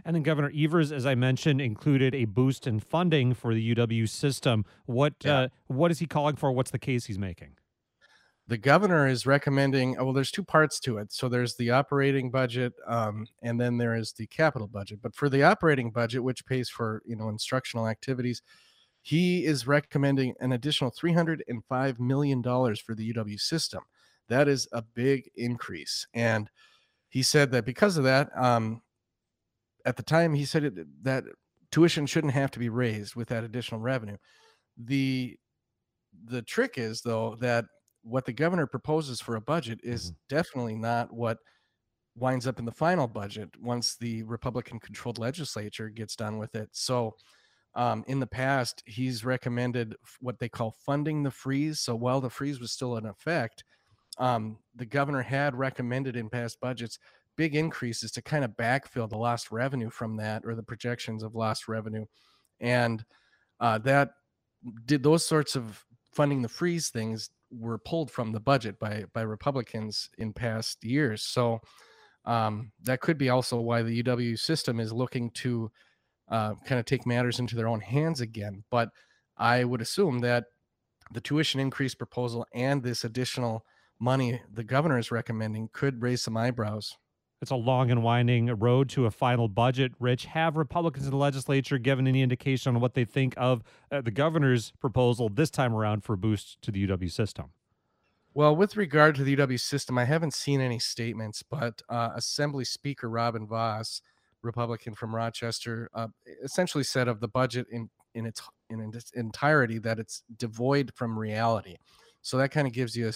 [0.05, 4.09] And then governor evers as i mentioned included a boost in funding for the uw
[4.09, 4.65] system.
[4.87, 5.39] What yeah.
[5.39, 6.53] uh, what is he calling for?
[6.53, 7.57] What's the case he's making?
[8.49, 11.13] The governor is recommending well there's two parts to it.
[11.13, 15.01] So there's the operating budget um, and then there is the capital budget.
[15.03, 18.41] But for the operating budget which pays for you know instructional activities
[19.03, 23.85] he is recommending an additional $305 million for the UW system.
[24.29, 26.07] That is a big increase.
[26.15, 26.51] And
[27.11, 28.83] he said that because of that, um,
[29.85, 31.25] at the time he said it, that
[31.71, 34.17] tuition shouldn't have to be raised with that additional revenue.
[34.77, 35.39] The
[36.27, 37.67] the trick is though that
[38.03, 40.17] what the governor proposes for a budget is Mhm.
[40.29, 41.39] definitely not what
[42.17, 46.71] winds up in the final budget once the Republican controlled legislature gets done with it.
[46.73, 47.17] So
[47.75, 51.81] um, in the past, he's recommended what they call funding the freeze.
[51.81, 53.65] So while the freeze was still in effect,
[54.19, 56.99] um, the governor had recommended in past budgets
[57.37, 61.35] big increases to kind of backfill the lost revenue from that or the projections of
[61.35, 62.05] lost revenue.
[62.61, 63.05] And
[63.59, 64.11] uh, that
[64.85, 69.23] did those sorts of funding the freeze things were pulled from the budget by by
[69.23, 71.23] Republicans in past years.
[71.23, 71.61] So
[72.25, 75.71] um, that could be also why the UW system is looking to
[76.33, 78.65] uh, kind of take matters into their own hands again.
[78.71, 78.89] But
[79.37, 80.47] I would assume that
[81.13, 83.65] the tuition increase proposal and this additional
[84.01, 86.97] money the governor is recommending could raise some eyebrows.
[87.43, 89.93] It's a long and winding road to a final budget.
[89.99, 94.01] Rich, have Republicans in the legislature given any indication on what they think of uh,
[94.01, 97.47] the governor's proposal this time around for a boost to the UW system?
[98.33, 102.65] Well, with regard to the UW system, I haven't seen any statements, but uh, Assembly
[102.65, 104.01] Speaker Robin Vos,
[104.43, 106.09] Republican from Rochester, uh,
[106.43, 111.19] essentially said of the budget in in its in its entirety that it's devoid from
[111.19, 111.77] reality.
[112.21, 113.13] So that kind of gives you a,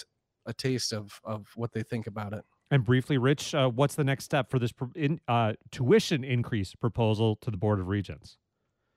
[0.46, 2.44] a taste of of what they think about it.
[2.70, 6.74] And briefly, Rich, uh, what's the next step for this pro- in, uh, tuition increase
[6.74, 8.38] proposal to the Board of Regents?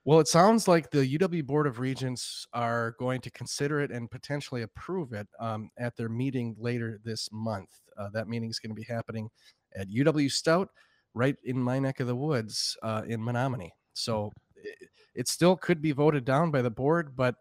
[0.06, 4.10] Well, it sounds like the UW Board of Regents are going to consider it and
[4.10, 7.70] potentially approve it um, at their meeting later this month.
[7.96, 9.30] Uh, that meeting is going to be happening
[9.76, 10.70] at UW Stout,
[11.14, 13.72] right in my neck of the woods uh, in Menomonie.
[13.94, 17.36] So it, it still could be voted down by the board, but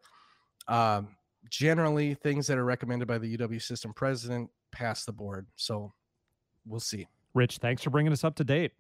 [0.67, 1.17] um,
[1.51, 5.47] generally, things that are recommended by the UW system president pass the board.
[5.57, 5.93] So
[6.67, 7.07] we'll see.
[7.35, 8.73] Rich, thanks for bringing us up to date.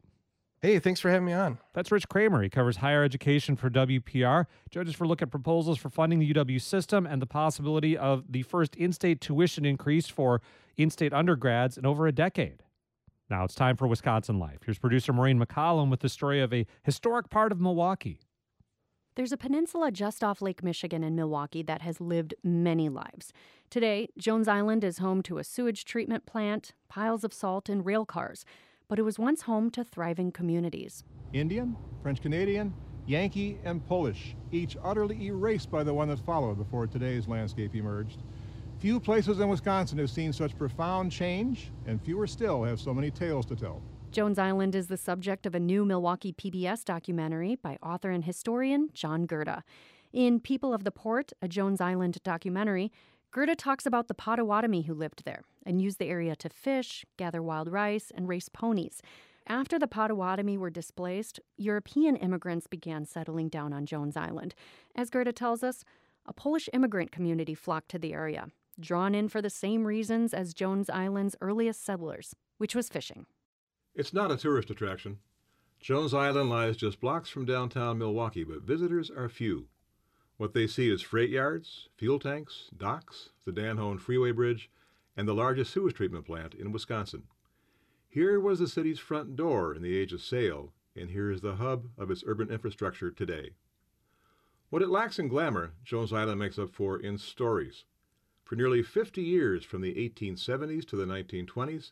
[0.60, 1.58] Hey, thanks for having me on.
[1.72, 2.42] That's Rich Kremer.
[2.42, 4.46] He covers higher education for WPR.
[4.70, 8.42] Judges for look at proposals for funding the UW system and the possibility of the
[8.42, 10.42] first in state tuition increase for
[10.76, 12.64] in state undergrads in over a decade.
[13.30, 14.60] Now it's time for Wisconsin Life.
[14.64, 18.20] Here's producer Maureen McCollum with the story of a historic part of Milwaukee.
[19.16, 23.32] There's a peninsula just off Lake Michigan in Milwaukee that has lived many lives.
[23.68, 28.06] Today, Jones Island is home to a sewage treatment plant, piles of salt, and rail
[28.06, 28.46] cars,
[28.88, 31.04] but it was once home to thriving communities.
[31.34, 32.72] Indian, French Canadian,
[33.06, 38.22] Yankee, and Polish, each utterly erased by the one that followed before today's landscape emerged.
[38.80, 43.10] Few places in Wisconsin have seen such profound change, and fewer still have so many
[43.10, 43.82] tales to tell.
[44.12, 48.90] Jones Island is the subject of a new Milwaukee PBS documentary by author and historian
[48.94, 49.62] John Gurda.
[50.12, 52.92] In People of the Port, a Jones Island documentary,
[53.32, 57.42] Gurda talks about the Potawatomi who lived there and used the area to fish, gather
[57.42, 59.02] wild rice, and race ponies.
[59.48, 64.54] After the Potawatomi were displaced, European immigrants began settling down on Jones Island.
[64.94, 65.84] As Gurda tells us,
[66.26, 68.48] a Polish immigrant community flocked to the area,
[68.80, 73.26] drawn in for the same reasons as Jones Island's earliest settlers, which was fishing.
[73.94, 75.18] It's not a tourist attraction.
[75.80, 79.66] Jones Island lies just blocks from downtown Milwaukee, but visitors are few.
[80.36, 84.70] What they see is freight yards, fuel tanks, docks, the Dan Hoan Freeway Bridge,
[85.16, 87.24] and the largest sewage treatment plant in Wisconsin.
[88.08, 91.56] Here was the city's front door in the age of sail, and here is the
[91.56, 93.50] hub of its urban infrastructure today.
[94.70, 97.84] What it lacks in glamour, Jones Island makes up for in stories.
[98.48, 101.90] For nearly 50 years, from the 1870s to the 1920s,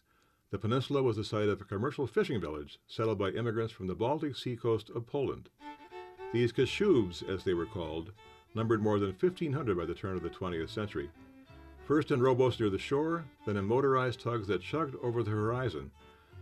[0.50, 3.94] the peninsula was the site of a commercial fishing village settled by immigrants from the
[3.94, 5.50] Baltic Sea coast of Poland.
[6.32, 8.12] These Kashubs, as they were called,
[8.54, 11.10] numbered more than 1,500 by the turn of the 20th century.
[11.84, 15.90] First in rowboats near the shore, then in motorized tugs that chugged over the horizon,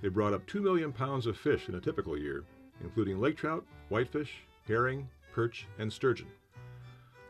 [0.00, 2.44] they brought up 2 million pounds of fish in a typical year,
[2.84, 6.28] including lake trout, whitefish, herring, perch, and sturgeon.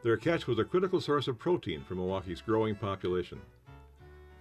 [0.05, 3.41] Their catch was a critical source of protein for Milwaukee's growing population.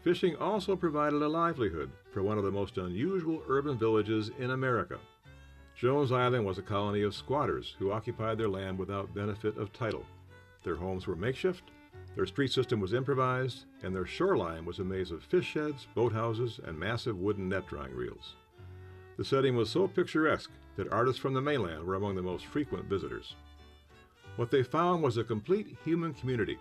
[0.02, 4.99] Fishing also provided a livelihood for one of the most unusual urban villages in America.
[5.74, 10.05] Jones Island was a colony of squatters who occupied their land without benefit of title.
[10.66, 11.72] Their homes were makeshift,
[12.18, 16.59] their street system was improvised, and their shoreline was a maze of fish sheds, boathouses,
[16.68, 18.36] and massive wooden net drawing reels.
[19.16, 22.86] The setting was so picturesque that artists from the mainland were among the most frequent
[22.86, 23.36] visitors.
[24.36, 26.57] What they found was a complete human community.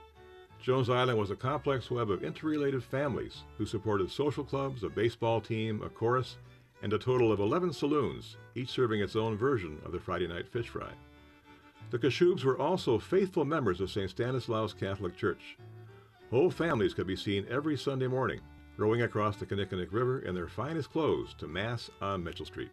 [0.61, 5.41] Jones Island was a complex web of interrelated families who supported social clubs, a baseball
[5.41, 6.37] team, a chorus,
[6.83, 10.47] and a total of 11 saloons, each serving its own version of the Friday night
[10.47, 10.91] fish fry.
[11.91, 14.11] The Kashubs were also faithful members of St.
[14.11, 15.57] Stanislaus Catholic Church.
[16.31, 18.41] Whole families could be seen every Sunday morning,
[18.77, 22.71] rowing across the Kinnickinnick River in their finest clothes to Mass on Mitchell Street.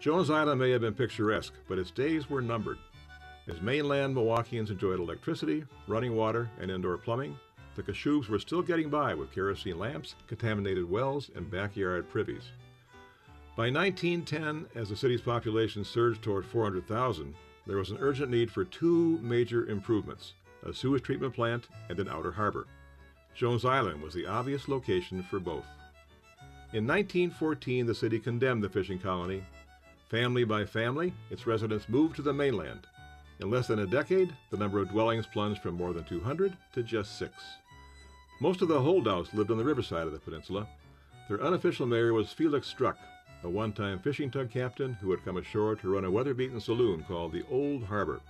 [0.00, 2.78] Jones Island may have been picturesque, but its days were numbered.
[3.46, 7.38] As mainland Milwaukeeans enjoyed electricity, running water, and indoor plumbing,
[7.74, 12.52] the Kashubians were still getting by with kerosene lamps, contaminated wells, and backyard privies.
[13.54, 17.34] By 1910, as the city's population surged toward 400,000,
[17.66, 22.08] there was an urgent need for two major improvements a sewage treatment plant and an
[22.08, 22.66] outer harbor.
[23.34, 25.66] Jones Island was the obvious location for both.
[26.72, 29.44] In 1914, the city condemned the fishing colony.
[30.08, 32.86] Family by family, its residents moved to the mainland.
[33.44, 36.82] In less than a decade, the number of dwellings plunged from more than 200 to
[36.82, 37.34] just six.
[38.40, 40.66] Most of the holdouts lived on the riverside of the peninsula.
[41.28, 42.96] Their unofficial mayor was Felix Struck,
[43.42, 46.58] a one time fishing tug captain who had come ashore to run a weather beaten
[46.58, 48.22] saloon called the Old Harbor.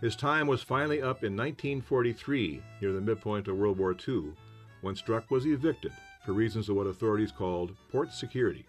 [0.00, 4.32] His time was finally up in 1943, near the midpoint of World War II,
[4.80, 5.92] when Struck was evicted
[6.24, 8.64] for reasons of what authorities called port security.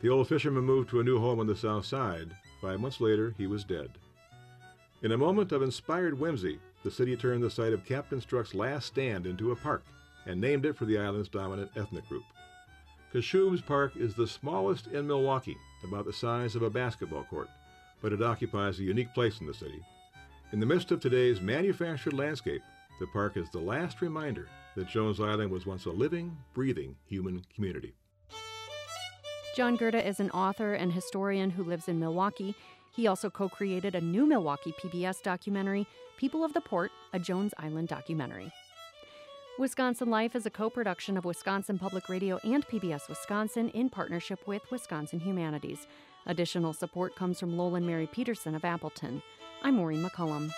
[0.00, 2.36] The old fisherman moved to a new home on the south side.
[2.60, 3.92] Five months later, he was dead.
[5.02, 8.86] In a moment of inspired whimsy, the city turned the site of Captain Struck's last
[8.86, 9.84] stand into a park
[10.26, 12.24] and named it for the island's dominant ethnic group.
[13.12, 17.48] Kashubians Park is the smallest in Milwaukee, about the size of a basketball court,
[18.00, 19.82] but it occupies a unique place in the city
[20.52, 22.60] in the midst of today's manufactured landscape,
[23.00, 27.42] the park is the last reminder that Jones Island was once a living, breathing human
[27.54, 27.94] community.
[29.56, 32.54] John Gurda is an author and historian who lives in Milwaukee.
[32.94, 35.86] He also co created a new Milwaukee PBS documentary,
[36.18, 38.52] People of the Port, a Jones Island documentary.
[39.58, 44.46] Wisconsin Life is a co production of Wisconsin Public Radio and PBS Wisconsin in partnership
[44.46, 45.86] with Wisconsin Humanities.
[46.26, 49.22] Additional support comes from Lolan Mary Peterson of Appleton.
[49.62, 50.50] I'm Maureen McCollum.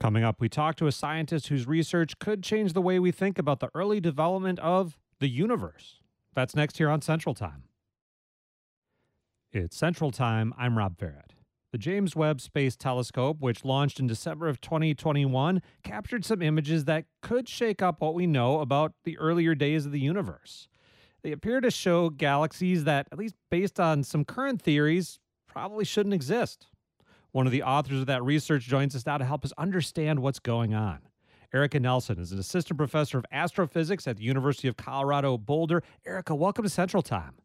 [0.00, 3.38] Coming up, we talk to a scientist whose research could change the way we think
[3.38, 6.00] about the early development of the universe.
[6.34, 7.67] That's next here on Central Time.
[9.50, 10.52] It's Central Time.
[10.58, 11.30] I'm Rob Ferrett.
[11.72, 17.06] The James Webb Space Telescope, which launched in December of 2021, captured some images that
[17.22, 20.68] could shake up what we know about the earlier days of the universe.
[21.22, 26.14] They appear to show galaxies that, at least based on some current theories, probably shouldn't
[26.14, 26.66] exist.
[27.32, 30.40] One of the authors of that research joins us now to help us understand what's
[30.40, 30.98] going on.
[31.54, 35.82] Erica Nelson is an assistant professor of astrophysics at the University of Colorado Boulder.
[36.04, 37.36] Erica, welcome to Central Time.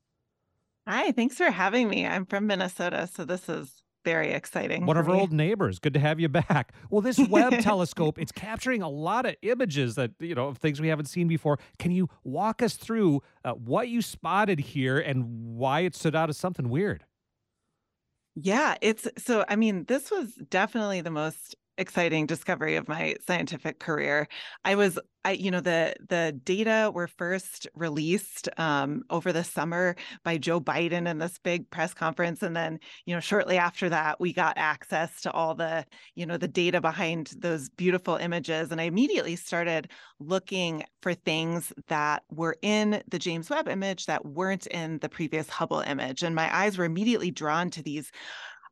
[0.88, 2.06] Hi, thanks for having me.
[2.06, 4.86] I'm from Minnesota, so this is very exciting.
[4.86, 5.80] One of our old neighbors.
[5.80, 6.74] Good to have you back.
[6.90, 10.80] Well, this Webb telescope, it's capturing a lot of images that, you know, of things
[10.80, 11.58] we haven't seen before.
[11.80, 16.30] Can you walk us through uh, what you spotted here and why it stood out
[16.30, 17.06] as something weird?
[18.36, 23.80] Yeah, it's so I mean, this was definitely the most exciting discovery of my scientific
[23.80, 24.28] career.
[24.64, 29.96] I was I you know the the data were first released um, over the summer
[30.24, 34.20] by Joe Biden in this big press conference and then you know shortly after that
[34.20, 38.82] we got access to all the you know the data behind those beautiful images and
[38.82, 44.68] I immediately started looking for things that were in the James Webb image that weren't
[44.68, 48.12] in the previous Hubble image and my eyes were immediately drawn to these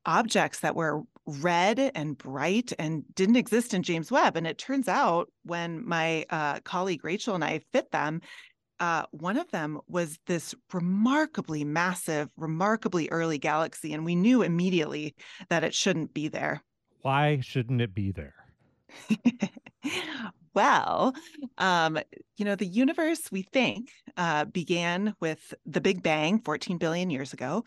[0.06, 1.04] objects that were
[1.40, 4.36] red and bright and didn't exist in James Webb.
[4.36, 8.22] And it turns out when my uh, colleague Rachel and I fit them,
[8.80, 13.94] uh, one of them was this remarkably massive, remarkably early galaxy.
[13.94, 15.16] And we knew immediately
[15.50, 16.64] that it shouldn't be there.
[17.02, 18.34] Why shouldn't it be there?
[20.54, 21.14] well,
[21.58, 22.00] um,
[22.38, 27.34] you know, the universe, we think, uh, began with the Big Bang 14 billion years
[27.34, 27.64] ago.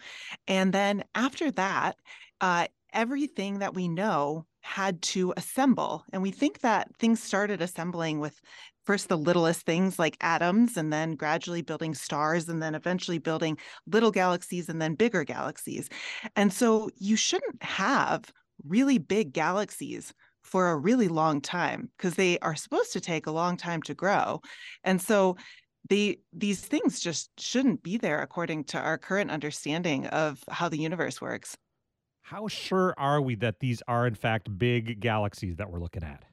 [0.49, 1.97] And then after that,
[2.41, 6.05] uh, everything that we know had to assemble.
[6.13, 8.41] And we think that things started assembling with
[8.85, 13.59] first the littlest things like atoms, and then gradually building stars, and then eventually building
[13.87, 15.89] little galaxies and then bigger galaxies.
[16.37, 18.31] And so you shouldn't have
[18.65, 23.33] really big galaxies for a really long time because they are supposed to take a
[23.33, 24.41] long time to grow.
[24.85, 25.37] And so
[25.89, 30.79] they these things just shouldn't be there according to our current understanding of how the
[30.79, 31.57] universe works.
[32.29, 36.25] How sure are we that these are in fact big galaxies that we're looking at?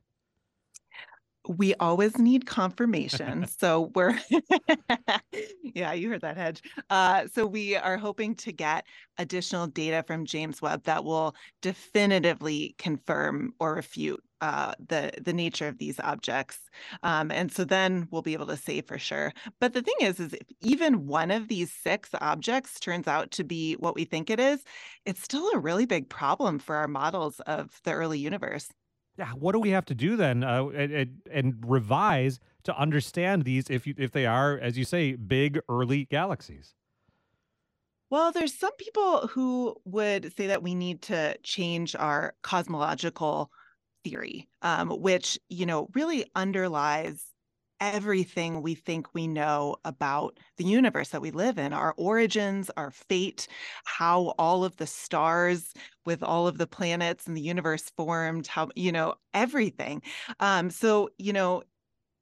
[1.48, 3.46] We always need confirmation.
[3.60, 4.20] so we're,
[5.64, 6.62] yeah, you heard that, Hedge.
[6.90, 8.86] Uh, so we are hoping to get
[9.18, 15.68] additional data from James Webb that will definitively confirm or refute uh, the the nature
[15.68, 16.58] of these objects,
[17.04, 19.32] um, and so then we'll be able to say for sure.
[19.60, 23.44] But the thing is, is if even one of these six objects turns out to
[23.44, 24.64] be what we think it is,
[25.06, 28.68] it's still a really big problem for our models of the early universe
[29.22, 33.70] yeah, what do we have to do then uh, and, and revise to understand these
[33.70, 36.74] if you, if they are, as you say, big early galaxies?
[38.10, 43.52] Well, there's some people who would say that we need to change our cosmological
[44.04, 47.24] theory, um, which, you know, really underlies
[47.82, 52.92] everything we think we know about the universe that we live in our origins, our
[52.92, 53.48] fate,
[53.86, 55.74] how all of the stars
[56.06, 60.02] with all of the planets and the universe formed, how, you know, everything.
[60.40, 61.64] Um, so, you know,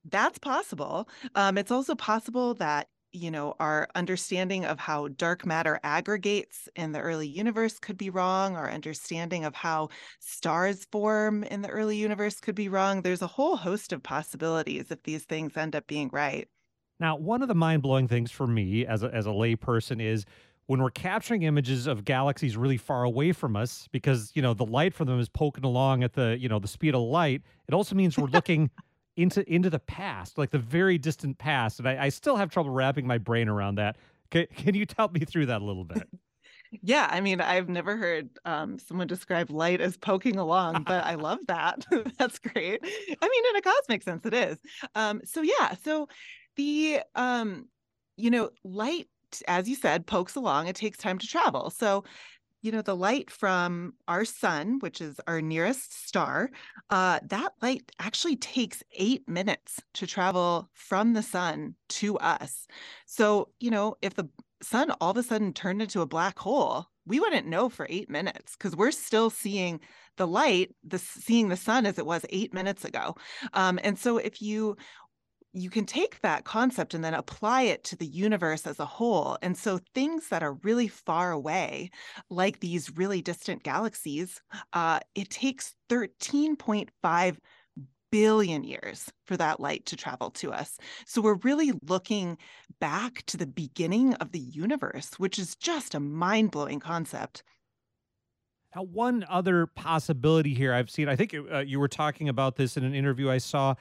[0.05, 1.09] that's possible.
[1.35, 6.91] Um, it's also possible that you know, our understanding of how dark matter aggregates in
[6.91, 8.55] the early universe could be wrong.
[8.55, 9.89] Our understanding of how
[10.19, 13.01] stars form in the early universe could be wrong.
[13.01, 16.47] There's a whole host of possibilities if these things end up being right.
[16.99, 20.25] Now, one of the mind blowing things for me as a, as a layperson is
[20.67, 24.65] when we're capturing images of galaxies really far away from us, because, you know, the
[24.65, 27.73] light from them is poking along at the, you know, the speed of light, it
[27.73, 28.69] also means we're looking
[29.19, 31.79] into into the past, like the very distant past.
[31.79, 33.97] And I, I still have trouble wrapping my brain around that.
[34.31, 36.07] Can, can you help me through that a little bit?
[36.83, 41.15] Yeah, I mean, I've never heard um, someone describe light as poking along, but I
[41.15, 41.83] love that.
[42.19, 42.79] That's great.
[42.83, 44.59] I mean, in a cosmic sense, it is.
[44.93, 46.07] Um, so yeah, so
[46.57, 47.69] the um,
[48.17, 49.07] you know, light,
[49.47, 50.67] as you said, pokes along.
[50.67, 51.71] It takes time to travel.
[51.71, 52.03] So
[52.61, 56.49] you know, the light from our sun, which is our nearest star,
[56.89, 62.67] uh, that light actually takes eight minutes to travel from the sun to us.
[63.05, 64.29] So, you know, if the
[64.61, 68.09] sun all of a sudden turned into a black hole, we wouldn't know for eight
[68.09, 69.79] minutes because we're still seeing
[70.17, 73.15] the light, the seeing the sun as it was eight minutes ago.
[73.53, 74.75] Um, and so, if you
[75.53, 79.37] you can take that concept and then apply it to the universe as a whole.
[79.41, 81.89] And so things that are really far away,
[82.29, 84.41] like these really distant galaxies,
[84.73, 87.37] uh, it takes 13.5
[88.11, 90.77] billion years for that light to travel to us.
[91.05, 92.37] So we're really looking
[92.79, 97.43] back to the beginning of the universe, which is just a mind blowing concept.
[98.75, 102.77] Now, one other possibility here I've seen, I think uh, you were talking about this
[102.77, 103.73] in an interview I saw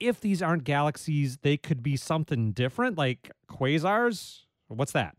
[0.00, 4.40] if these aren't galaxies, they could be something different, like quasars.
[4.68, 5.16] What's that?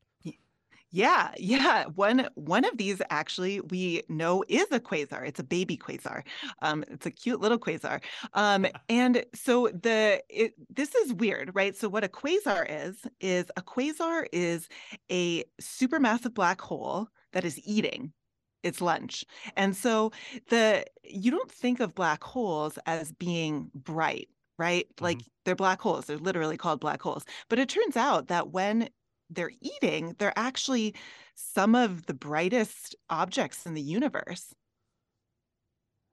[0.93, 1.85] Yeah, yeah.
[1.95, 5.25] One one of these actually we know is a quasar.
[5.25, 6.23] It's a baby quasar.
[6.61, 8.03] Um, it's a cute little quasar.
[8.33, 11.77] Um, and so the it, this is weird, right?
[11.77, 14.67] So what a quasar is is a quasar is
[15.09, 18.11] a supermassive black hole that is eating
[18.61, 19.23] its lunch.
[19.55, 20.11] And so
[20.49, 24.27] the you don't think of black holes as being bright
[24.61, 24.87] right?
[24.87, 25.03] Mm-hmm.
[25.03, 26.05] Like they're black holes.
[26.05, 27.25] They're literally called black holes.
[27.49, 28.89] But it turns out that when
[29.29, 30.93] they're eating, they're actually
[31.35, 34.53] some of the brightest objects in the universe.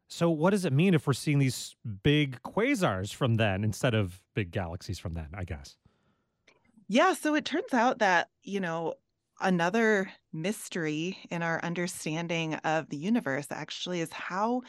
[0.09, 4.23] So, what does it mean if we're seeing these big quasars from then instead of
[4.35, 5.77] big galaxies from then, I guess?
[6.89, 7.13] Yeah.
[7.13, 8.95] So, it turns out that, you know,
[9.41, 14.63] another mystery in our understanding of the universe actually is how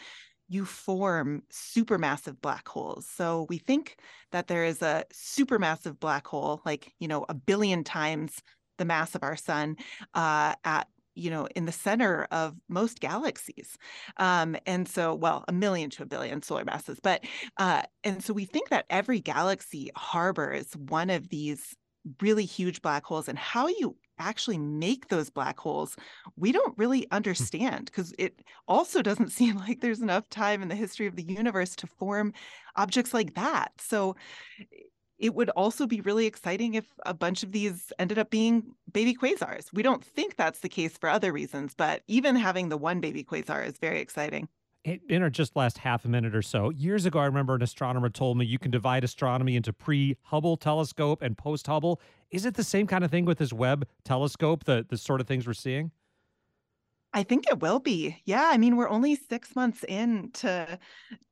[0.50, 3.08] you form supermassive black holes.
[3.08, 3.98] So we think
[4.32, 8.42] that there is a supermassive black hole, like, you know, a billion times
[8.78, 9.76] the mass of our sun
[10.16, 13.78] uh, at you know in the center of most galaxies.
[14.18, 17.00] Um, and so well a million to a billion solar masses.
[17.02, 17.26] But
[17.58, 21.76] uh, and so we think that every galaxy harbors one of these
[22.22, 23.28] really huge black holes.
[23.28, 25.96] And how you actually make those black holes,
[26.36, 27.16] we don't really hmm.
[27.16, 31.24] understand because it also doesn't seem like there's enough time in the history of the
[31.24, 32.34] universe to form
[32.76, 33.72] objects like that.
[33.80, 34.16] So
[35.18, 39.14] it would also be really exciting if a bunch of these ended up being baby
[39.14, 39.66] quasars.
[39.74, 43.24] We don't think that's the case for other reasons, but even having the one baby
[43.24, 44.48] quasar is very exciting
[44.86, 47.62] Eh, in our just last half a minute or so, years ago, I remember an
[47.62, 52.00] astronomer told me you can divide astronomy into pre Hubble telescope and post Hubble.
[52.32, 55.28] Is it the same kind of thing with this Webb telescope, the, the sort of
[55.28, 55.92] things we're seeing?
[57.12, 58.22] I think it will be.
[58.26, 60.80] Yeah, I mean, we're only 6 months in to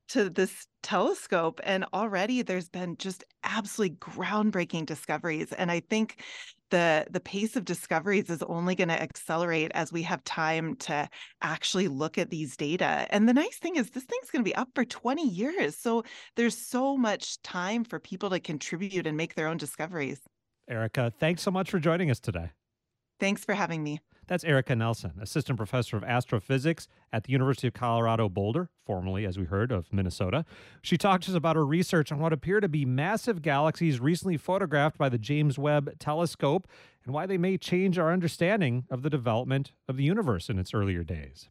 [0.10, 6.24] to this telescope and already there's been just absolutely groundbreaking discoveries and I think
[6.70, 11.10] the the pace of discoveries is only going to accelerate as we have time to
[11.42, 14.56] actually look at these data and the nice thing is this thing's going to be
[14.56, 16.04] up for 20 years so
[16.36, 20.22] there's so much time for people to contribute and make their own discoveries.
[20.70, 22.52] Erica thanks so much for joining us today.
[23.20, 27.74] Thanks for having me that's Erica Nelson, assistant professor of astrophysics at the University of
[27.74, 30.46] Colorado Boulder, formerly, as we heard, of Minnesota.
[30.82, 34.38] She talked to us about her research on what appear to be massive galaxies recently
[34.38, 36.68] photographed by the James Webb Telescope
[37.06, 40.74] and why they may change our understanding of the development of the universe in its
[40.74, 41.48] earlier days.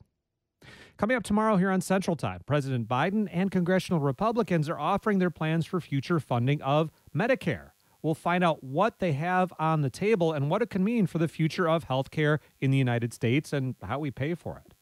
[0.96, 5.30] Coming up tomorrow here on Central Time, President Biden and congressional Republicans are offering their
[5.30, 7.72] plans for future funding of Medicare.
[8.02, 11.18] We'll find out what they have on the table and what it can mean for
[11.18, 14.74] the future of healthcare in the United States and how we pay for it.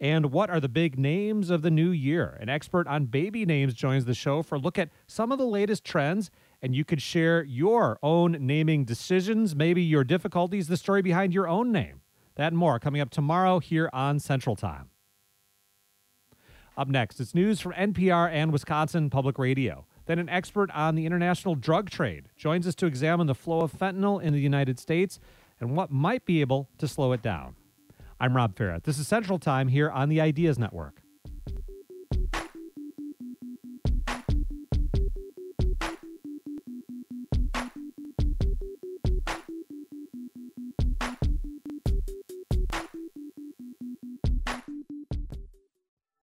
[0.00, 2.36] And what are the big names of the new year?
[2.40, 5.46] An expert on baby names joins the show for a look at some of the
[5.46, 6.30] latest trends.
[6.60, 11.46] And you could share your own naming decisions, maybe your difficulties, the story behind your
[11.46, 12.00] own name.
[12.36, 14.90] That and more coming up tomorrow here on Central Time.
[16.76, 19.86] Up next, it's news from NPR and Wisconsin Public Radio.
[20.06, 23.72] Then, an expert on the international drug trade joins us to examine the flow of
[23.72, 25.18] fentanyl in the United States
[25.60, 27.56] and what might be able to slow it down.
[28.20, 28.84] I'm Rob Ferrett.
[28.84, 31.03] This is Central Time here on the Ideas Network.